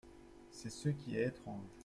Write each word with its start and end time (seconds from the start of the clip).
C'est 0.49 0.71
ce 0.71 0.89
qui 0.89 1.15
est 1.15 1.27
étrange. 1.27 1.69